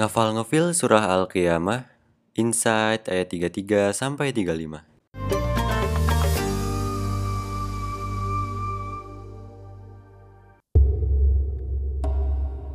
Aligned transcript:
Ngafal 0.00 0.32
ngefil 0.32 0.72
surah 0.72 1.12
Al-Qiyamah, 1.12 1.84
Insight 2.32 3.12
ayat 3.12 3.36
33 3.36 3.92
sampai 3.92 4.32
35. 4.32 4.80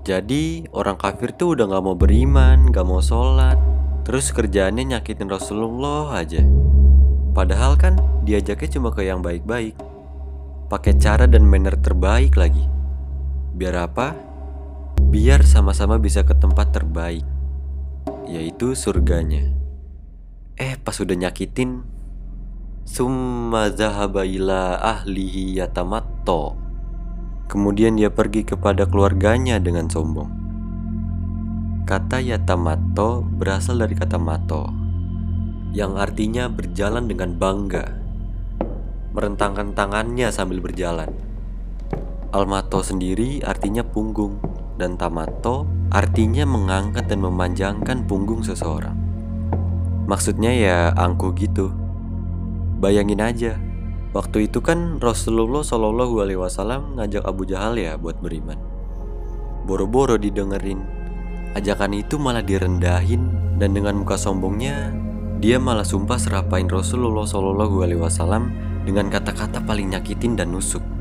Jadi 0.05 0.69
orang 0.69 1.01
kafir 1.01 1.33
tuh 1.33 1.57
udah 1.57 1.65
gak 1.65 1.81
mau 1.81 1.97
beriman, 1.97 2.69
gak 2.69 2.85
mau 2.85 3.01
sholat, 3.01 3.57
terus 4.05 4.29
kerjaannya 4.29 4.93
nyakitin 4.93 5.25
Rasulullah 5.25 6.21
aja. 6.21 6.45
Padahal 7.33 7.73
kan 7.73 7.97
diajaknya 8.21 8.69
cuma 8.69 8.93
ke 8.93 9.01
yang 9.01 9.25
baik-baik, 9.25 9.73
pakai 10.69 10.93
cara 11.01 11.25
dan 11.25 11.41
manner 11.41 11.73
terbaik 11.73 12.37
lagi. 12.37 12.69
Biar 13.57 13.89
apa? 13.89 14.34
Biar 15.15 15.47
sama-sama 15.47 15.95
bisa 15.95 16.27
ke 16.27 16.35
tempat 16.35 16.75
terbaik, 16.75 17.23
yaitu 18.27 18.75
surganya. 18.75 19.47
Eh 20.59 20.75
pas 20.75 20.91
udah 20.99 21.15
nyakitin, 21.15 21.87
summa 22.83 23.71
zahaba 23.71 24.27
ila 24.27 24.75
ahlihi 24.75 25.55
yatamatto. 25.55 26.59
Kemudian 27.47 27.95
dia 27.95 28.11
pergi 28.11 28.43
kepada 28.43 28.83
keluarganya 28.83 29.55
dengan 29.55 29.87
sombong. 29.87 30.27
Kata 31.87 32.19
yatamato 32.19 33.23
berasal 33.23 33.79
dari 33.79 33.95
kata 33.95 34.19
mato, 34.19 34.67
yang 35.71 35.95
artinya 35.95 36.51
berjalan 36.51 37.07
dengan 37.07 37.39
bangga, 37.39 37.87
merentangkan 39.15 39.71
tangannya 39.79 40.27
sambil 40.27 40.59
berjalan. 40.59 41.34
Almato 42.35 42.83
sendiri 42.83 43.39
artinya 43.39 43.79
punggung, 43.87 44.43
dan 44.75 44.99
tamato 44.99 45.63
artinya 45.87 46.43
mengangkat 46.43 47.07
dan 47.07 47.23
memanjangkan 47.23 48.03
punggung 48.03 48.43
seseorang. 48.43 48.99
Maksudnya 50.11 50.51
ya 50.51 50.77
angkuh 50.99 51.31
gitu. 51.39 51.71
Bayangin 52.83 53.23
aja, 53.23 53.55
Waktu 54.15 54.47
itu 54.47 54.63
kan 54.63 55.03
Rasulullah 55.03 55.59
Shallallahu 55.59 56.23
Alaihi 56.23 56.39
Wasallam 56.39 56.95
ngajak 56.95 57.27
Abu 57.27 57.43
Jahal 57.43 57.75
ya 57.75 57.99
buat 57.99 58.15
beriman. 58.23 58.55
Boro-boro 59.67 60.15
didengerin, 60.15 60.79
ajakan 61.51 61.99
itu 61.99 62.15
malah 62.15 62.39
direndahin 62.39 63.27
dan 63.59 63.75
dengan 63.75 63.99
muka 63.99 64.15
sombongnya 64.15 64.95
dia 65.43 65.59
malah 65.59 65.83
sumpah 65.83 66.15
serapain 66.15 66.63
Rasulullah 66.63 67.27
Shallallahu 67.27 67.83
Alaihi 67.83 67.99
Wasallam 67.99 68.55
dengan 68.87 69.11
kata-kata 69.11 69.59
paling 69.67 69.91
nyakitin 69.91 70.39
dan 70.39 70.55
nusuk. 70.55 70.94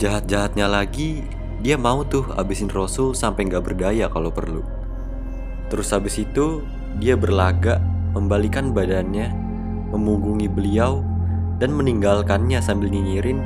Jahat-jahatnya 0.00 0.64
lagi, 0.64 1.20
dia 1.60 1.76
mau 1.76 2.00
tuh 2.08 2.24
abisin 2.32 2.72
Rasul 2.72 3.12
sampai 3.12 3.52
nggak 3.52 3.68
berdaya 3.68 4.08
kalau 4.08 4.32
perlu. 4.32 4.64
Terus 5.68 5.92
habis 5.92 6.16
itu 6.16 6.64
dia 6.96 7.20
berlagak, 7.20 7.84
membalikan 8.16 8.72
badannya, 8.72 9.28
memunggungi 9.92 10.48
beliau 10.48 11.04
dan 11.60 11.76
meninggalkannya 11.76 12.64
sambil 12.64 12.88
nyinyirin 12.88 13.44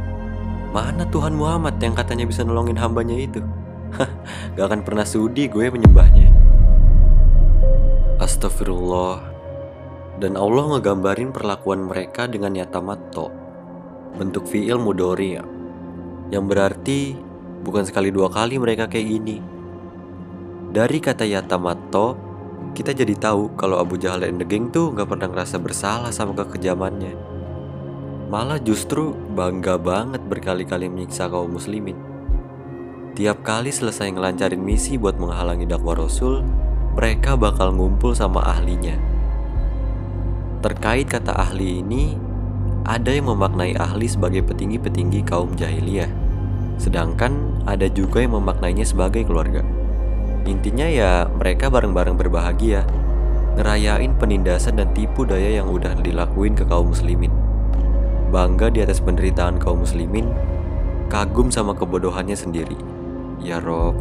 Mana 0.70 1.06
Tuhan 1.10 1.34
Muhammad 1.34 1.82
yang 1.82 1.98
katanya 1.98 2.27
bisa 2.27 2.47
nolongin 2.47 2.78
hambanya 2.78 3.19
itu? 3.19 3.42
Gak 4.55 4.66
akan 4.70 4.86
pernah 4.86 5.06
sudi 5.06 5.50
gue 5.50 5.70
menyembahnya 5.70 6.30
Astagfirullah 8.22 9.19
Dan 10.19 10.38
Allah 10.38 10.78
ngegambarin 10.78 11.34
perlakuan 11.34 11.86
mereka 11.86 12.27
dengan 12.27 12.55
yatamato 12.58 13.30
Bentuk 14.14 14.47
fi'il 14.50 14.78
mudori 14.78 15.30
ya 15.38 15.53
Yang 16.33 16.44
berarti 16.48 17.00
bukan 17.64 17.84
sekali 17.84 18.08
dua 18.08 18.33
kali 18.33 18.61
mereka 18.61 18.89
kayak 18.89 19.08
gini 19.08 19.36
Dari 20.72 20.98
kata 21.00 21.25
yatamato 21.25 22.16
kita 22.72 22.91
jadi 22.91 23.15
tahu 23.16 23.54
kalau 23.54 23.78
Abu 23.78 24.00
Jahal 24.00 24.26
dan 24.26 24.41
The 24.41 24.47
Gang 24.48 24.75
tuh 24.75 24.91
gak 24.93 25.06
pernah 25.06 25.31
ngerasa 25.31 25.62
bersalah 25.62 26.10
sama 26.10 26.34
kekejamannya 26.34 27.34
malah 28.34 28.59
justru 28.59 29.15
bangga 29.37 29.78
banget 29.78 30.19
berkali-kali 30.26 30.91
menyiksa 30.91 31.31
kaum 31.31 31.54
muslimin. 31.54 31.94
Tiap 33.15 33.47
kali 33.47 33.71
selesai 33.71 34.10
ngelancarin 34.10 34.59
misi 34.59 34.98
buat 34.98 35.15
menghalangi 35.22 35.71
dakwah 35.71 35.94
Rasul, 35.94 36.43
mereka 36.98 37.38
bakal 37.38 37.71
ngumpul 37.71 38.10
sama 38.10 38.43
ahlinya. 38.43 38.98
Terkait 40.66 41.06
kata 41.06 41.31
ahli 41.31 41.78
ini, 41.78 42.19
ada 42.82 43.15
yang 43.15 43.31
memaknai 43.31 43.78
ahli 43.78 44.10
sebagai 44.10 44.43
petinggi-petinggi 44.43 45.22
kaum 45.22 45.54
jahiliyah, 45.54 46.10
sedangkan 46.76 47.62
ada 47.64 47.86
juga 47.90 48.22
yang 48.22 48.38
memaknainya 48.38 48.86
sebagai 48.86 49.24
keluarga. 49.24 49.64
Intinya 50.44 50.84
ya 50.84 51.26
mereka 51.28 51.72
bareng-bareng 51.72 52.20
berbahagia, 52.20 52.84
ngerayain 53.56 54.12
penindasan 54.18 54.76
dan 54.76 54.92
tipu 54.92 55.24
daya 55.24 55.62
yang 55.62 55.70
udah 55.72 55.96
dilakuin 56.00 56.52
ke 56.52 56.68
kaum 56.68 56.92
muslimin 56.92 57.44
bangga 58.34 58.66
di 58.66 58.82
atas 58.82 58.98
penderitaan 58.98 59.62
kaum 59.62 59.86
muslimin, 59.86 60.26
kagum 61.06 61.54
sama 61.54 61.70
kebodohannya 61.78 62.34
sendiri. 62.34 62.74
Ya 63.38 63.62
Rob. 63.62 63.94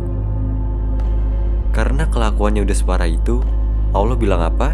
Karena 1.70 2.10
kelakuannya 2.10 2.66
udah 2.66 2.74
separah 2.74 3.06
itu, 3.06 3.46
Allah 3.94 4.18
bilang 4.18 4.42
apa? 4.42 4.74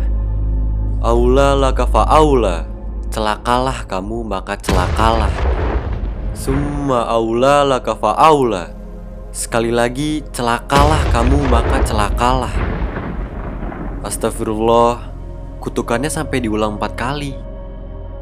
Aula 1.03 1.59
lakafa 1.59 2.07
aula. 2.07 2.63
Celakalah 3.11 3.83
kamu 3.83 4.23
maka 4.23 4.55
celakalah. 4.55 5.31
Summa 6.39 7.03
aula 7.03 7.67
lakafa 7.67 8.16
aula. 8.16 8.72
Sekali 9.35 9.75
lagi 9.75 10.23
celakalah 10.31 11.11
kamu 11.11 11.35
maka 11.51 11.83
celakalah. 11.83 12.55
Astagfirullah, 14.07 15.11
kutukannya 15.59 16.07
sampai 16.07 16.39
diulang 16.39 16.79
empat 16.79 16.95
kali. 16.95 17.35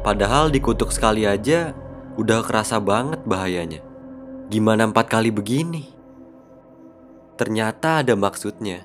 Padahal 0.02 0.50
dikutuk 0.50 0.90
sekali 0.90 1.30
aja 1.30 1.78
udah 2.18 2.42
kerasa 2.42 2.82
banget 2.82 3.22
bahayanya. 3.22 3.86
Gimana 4.50 4.90
empat 4.90 5.06
kali 5.14 5.30
begini? 5.30 5.86
Ternyata 7.38 8.02
ada 8.02 8.18
maksudnya. 8.18 8.82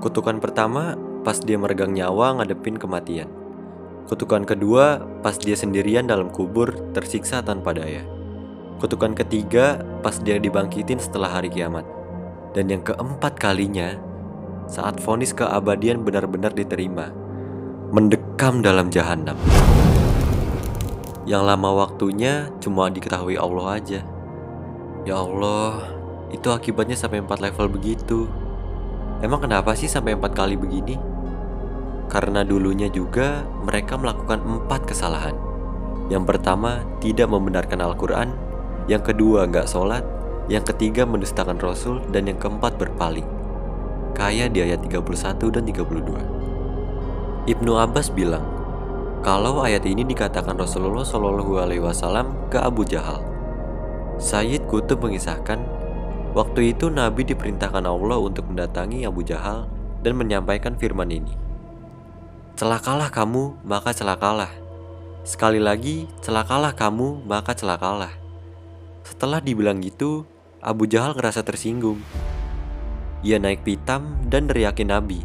Kutukan 0.00 0.40
pertama 0.40 0.96
pas 1.20 1.36
dia 1.36 1.60
meregang 1.60 1.92
nyawa 1.92 2.40
ngadepin 2.40 2.80
kematian. 2.80 3.28
Kutukan 4.08 4.48
kedua 4.48 5.04
pas 5.20 5.36
dia 5.36 5.52
sendirian 5.52 6.08
dalam 6.08 6.32
kubur 6.32 6.72
tersiksa 6.96 7.44
tanpa 7.44 7.76
daya. 7.76 8.21
Kutukan 8.78 9.12
ketiga 9.12 9.82
pas 10.00 10.16
dia 10.22 10.38
dibangkitin 10.38 11.02
setelah 11.02 11.28
hari 11.28 11.50
kiamat. 11.50 11.84
Dan 12.56 12.68
yang 12.68 12.84
keempat 12.84 13.40
kalinya 13.40 13.96
saat 14.68 15.00
vonis 15.00 15.34
keabadian 15.34 16.06
benar-benar 16.06 16.52
diterima. 16.54 17.12
Mendekam 17.92 18.64
dalam 18.64 18.88
jahanam 18.88 19.36
yang 21.22 21.46
lama 21.46 21.86
waktunya 21.86 22.50
cuma 22.58 22.90
diketahui 22.90 23.38
Allah 23.38 23.78
aja. 23.78 24.00
Ya 25.06 25.22
Allah, 25.22 25.86
itu 26.34 26.50
akibatnya 26.50 26.98
sampai 26.98 27.22
4 27.22 27.38
level 27.38 27.70
begitu. 27.70 28.26
Emang 29.22 29.38
kenapa 29.38 29.78
sih 29.78 29.86
sampai 29.86 30.18
4 30.18 30.34
kali 30.34 30.58
begini? 30.58 30.98
Karena 32.10 32.42
dulunya 32.42 32.90
juga 32.90 33.46
mereka 33.62 33.94
melakukan 33.94 34.42
empat 34.42 34.90
kesalahan. 34.90 35.38
Yang 36.10 36.34
pertama, 36.34 36.82
tidak 36.98 37.30
membenarkan 37.30 37.78
Al-Quran. 37.78 38.34
Yang 38.90 39.14
kedua, 39.14 39.46
nggak 39.46 39.68
sholat. 39.70 40.02
Yang 40.50 40.74
ketiga, 40.74 41.06
mendustakan 41.06 41.58
Rasul. 41.58 42.02
Dan 42.10 42.26
yang 42.30 42.38
keempat, 42.38 42.78
berpaling. 42.78 43.26
Kayak 44.12 44.52
di 44.54 44.64
ayat 44.64 44.82
31 44.84 45.50
dan 45.50 45.62
32. 45.64 46.42
Ibnu 47.42 47.74
Abbas 47.74 48.06
bilang, 48.14 48.46
kalau 49.22 49.62
ayat 49.62 49.82
ini 49.86 50.06
dikatakan 50.06 50.58
Rasulullah 50.58 51.06
Shallallahu 51.06 51.58
Alaihi 51.58 51.82
Wasallam 51.82 52.34
ke 52.50 52.58
Abu 52.58 52.82
Jahal. 52.82 53.22
Sayyid 54.22 54.66
Kutub 54.70 55.02
mengisahkan, 55.02 55.58
waktu 56.38 56.70
itu 56.70 56.86
Nabi 56.86 57.26
diperintahkan 57.26 57.82
Allah 57.82 58.18
untuk 58.22 58.46
mendatangi 58.46 59.02
Abu 59.02 59.26
Jahal 59.26 59.66
dan 60.06 60.18
menyampaikan 60.18 60.78
firman 60.78 61.10
ini. 61.10 61.34
Celakalah 62.54 63.10
kamu, 63.10 63.58
maka 63.66 63.90
celakalah. 63.90 64.50
Sekali 65.26 65.58
lagi, 65.58 66.06
celakalah 66.22 66.74
kamu, 66.74 67.26
maka 67.26 67.58
celakalah. 67.58 68.21
Setelah 69.02 69.42
dibilang 69.42 69.82
gitu, 69.82 70.26
Abu 70.62 70.86
Jahal 70.86 71.18
ngerasa 71.18 71.42
tersinggung. 71.42 71.98
Ia 73.22 73.38
naik 73.38 73.66
pitam 73.66 74.18
dan 74.26 74.46
neriakin 74.46 74.90
Nabi. 74.90 75.22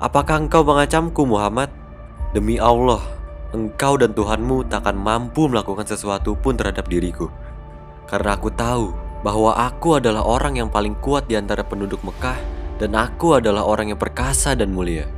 Apakah 0.00 0.44
engkau 0.44 0.64
mengancamku 0.64 1.24
Muhammad? 1.24 1.72
Demi 2.36 2.60
Allah, 2.60 3.00
engkau 3.56 3.96
dan 3.96 4.12
Tuhanmu 4.12 4.68
takkan 4.68 4.96
mampu 4.96 5.48
melakukan 5.48 5.88
sesuatu 5.88 6.36
pun 6.36 6.56
terhadap 6.56 6.84
diriku. 6.88 7.32
Karena 8.04 8.36
aku 8.36 8.52
tahu 8.52 8.92
bahwa 9.24 9.56
aku 9.56 9.98
adalah 9.98 10.22
orang 10.24 10.60
yang 10.60 10.68
paling 10.68 10.96
kuat 11.00 11.26
di 11.26 11.34
antara 11.36 11.64
penduduk 11.64 12.00
Mekah 12.04 12.36
dan 12.78 12.94
aku 12.94 13.40
adalah 13.40 13.66
orang 13.66 13.92
yang 13.92 14.00
perkasa 14.00 14.54
dan 14.54 14.70
mulia. 14.70 15.08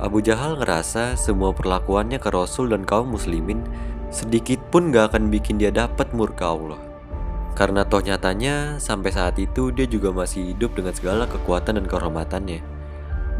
Abu 0.00 0.24
Jahal 0.24 0.56
ngerasa 0.56 1.14
semua 1.20 1.52
perlakuannya 1.52 2.16
ke 2.16 2.32
Rasul 2.32 2.72
dan 2.72 2.88
kaum 2.88 3.12
muslimin 3.12 3.60
sedikit 4.10 4.58
pun 4.74 4.90
gak 4.90 5.14
akan 5.14 5.30
bikin 5.30 5.56
dia 5.56 5.70
dapat 5.70 6.10
murka 6.10 6.50
Allah. 6.50 6.82
Karena 7.54 7.86
toh 7.86 8.02
nyatanya 8.02 8.78
sampai 8.82 9.10
saat 9.14 9.38
itu 9.38 9.70
dia 9.70 9.86
juga 9.86 10.10
masih 10.10 10.54
hidup 10.54 10.74
dengan 10.74 10.94
segala 10.94 11.26
kekuatan 11.30 11.78
dan 11.78 11.86
kehormatannya. 11.86 12.62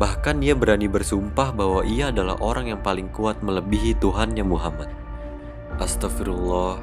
Bahkan 0.00 0.40
dia 0.40 0.56
berani 0.56 0.88
bersumpah 0.88 1.52
bahwa 1.52 1.84
ia 1.84 2.08
adalah 2.08 2.40
orang 2.40 2.72
yang 2.72 2.81
paling 2.81 3.12
kuat 3.12 3.43
melebihi 3.44 3.99
Tuhannya 4.00 4.46
Muhammad. 4.46 4.88
Astagfirullah. 5.76 6.81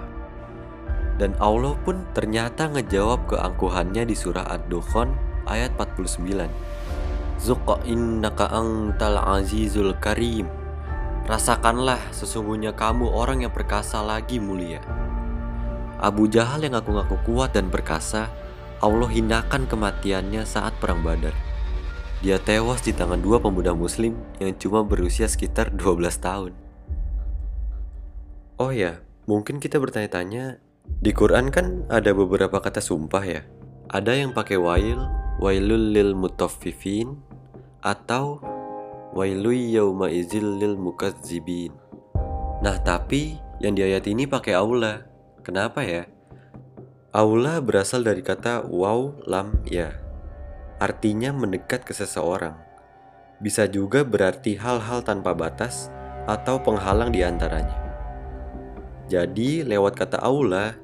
Dan 1.17 1.33
Allah 1.41 1.73
pun 1.81 2.05
ternyata 2.13 2.69
ngejawab 2.69 3.25
keangkuhannya 3.25 4.05
di 4.05 4.13
surah 4.13 4.53
Ad-Dukhan 4.53 5.09
ayat 5.49 5.73
49. 5.73 6.45
Zuqa 7.41 7.81
innaka 7.89 8.53
angtal 8.53 9.17
azizul 9.17 9.97
karim. 9.97 10.45
Rasakanlah 11.27 12.15
sesungguhnya 12.15 12.71
kamu 12.71 13.11
orang 13.11 13.43
yang 13.43 13.51
perkasa 13.51 13.99
lagi 13.99 14.39
mulia. 14.39 14.79
Abu 15.99 16.31
Jahal 16.31 16.63
yang 16.63 16.79
ngaku-ngaku 16.79 17.19
kuat 17.27 17.51
dan 17.51 17.67
perkasa, 17.67 18.31
Allah 18.79 19.11
hinakan 19.11 19.67
kematiannya 19.67 20.47
saat 20.47 20.71
perang 20.79 21.03
Badar. 21.03 21.35
Dia 22.23 22.39
tewas 22.39 22.79
di 22.79 22.95
tangan 22.95 23.19
dua 23.19 23.43
pemuda 23.43 23.75
muslim 23.75 24.15
yang 24.39 24.55
cuma 24.55 24.87
berusia 24.87 25.27
sekitar 25.27 25.75
12 25.75 26.15
tahun. 26.15 26.53
Oh 28.55 28.71
ya, 28.71 29.03
mungkin 29.27 29.59
kita 29.59 29.83
bertanya-tanya, 29.83 30.63
di 30.87 31.11
Quran 31.11 31.51
kan 31.51 31.83
ada 31.91 32.15
beberapa 32.15 32.63
kata 32.63 32.79
sumpah 32.79 33.23
ya. 33.27 33.43
Ada 33.91 34.15
yang 34.15 34.31
pakai 34.31 34.55
wail, 34.55 35.03
wailul 35.43 35.91
lil 35.91 36.15
mutaffifin, 36.15 37.19
atau 37.83 38.41
wailul 39.17 39.57
yauma 39.57 40.13
izil 40.13 40.61
lil 40.61 40.77
mukadzibin. 40.77 41.73
Nah 42.61 42.77
tapi 42.85 43.41
yang 43.57 43.73
di 43.73 43.81
ayat 43.81 44.05
ini 44.05 44.29
pakai 44.29 44.53
aula. 44.53 45.09
Kenapa 45.41 45.81
ya? 45.81 46.05
Aula 47.17 47.57
berasal 47.57 48.05
dari 48.05 48.21
kata 48.21 48.69
waw 48.69 49.25
lam 49.25 49.65
ya. 49.65 49.89
Artinya 50.77 51.33
mendekat 51.33 51.81
ke 51.81 51.97
seseorang. 51.97 52.53
Bisa 53.41 53.65
juga 53.65 54.05
berarti 54.05 54.53
hal-hal 54.53 55.01
tanpa 55.01 55.33
batas 55.33 55.89
atau 56.29 56.61
penghalang 56.61 57.09
di 57.09 57.25
antaranya. 57.25 57.73
Jadi 59.09 59.65
lewat 59.65 59.97
kata 59.97 60.21
aula 60.21 60.77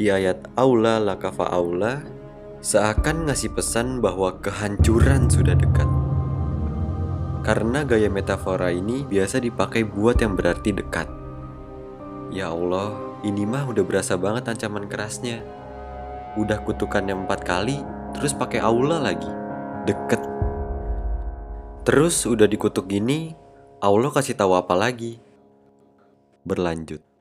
di 0.00 0.08
ayat 0.08 0.40
aula 0.56 0.96
lakafa 0.96 1.52
aula 1.52 2.00
seakan 2.64 3.28
ngasih 3.28 3.52
pesan 3.52 4.00
bahwa 4.00 4.40
kehancuran 4.40 5.28
sudah 5.28 5.52
dekat. 5.52 6.03
Karena 7.44 7.84
gaya 7.84 8.08
metafora 8.08 8.72
ini 8.72 9.04
biasa 9.04 9.36
dipakai 9.36 9.84
buat 9.84 10.16
yang 10.16 10.32
berarti 10.32 10.72
dekat. 10.72 11.04
Ya 12.32 12.48
Allah, 12.48 13.20
ini 13.20 13.44
mah 13.44 13.68
udah 13.68 13.84
berasa 13.84 14.16
banget 14.16 14.48
ancaman 14.48 14.88
kerasnya. 14.88 15.44
Udah 16.40 16.64
kutukannya 16.64 17.12
empat 17.12 17.44
kali, 17.44 17.84
terus 18.16 18.32
pakai 18.32 18.64
aula 18.64 18.96
lagi. 18.96 19.28
Deket. 19.84 20.24
Terus 21.84 22.24
udah 22.24 22.48
dikutuk 22.48 22.88
gini, 22.88 23.36
Allah 23.84 24.08
kasih 24.08 24.32
tahu 24.40 24.56
apa 24.56 24.72
lagi? 24.72 25.20
Berlanjut. 26.48 27.13